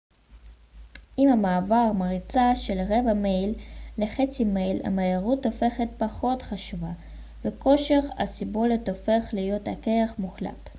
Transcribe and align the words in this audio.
עם 1.17 1.29
המעבר 1.29 1.91
מריצה 1.97 2.55
של 2.55 2.79
רבע 2.89 3.13
מייל 3.13 3.53
לחצי 3.97 4.43
מייל 4.43 4.81
המהירות 4.83 5.45
הופכת 5.45 5.87
פחות 5.97 6.41
חשובה 6.41 6.91
וכושר 7.45 7.99
הסיבולת 8.19 8.89
הופך 8.89 9.23
להיות 9.33 9.67
הכרח 9.67 10.13
מוחלט 10.19 10.69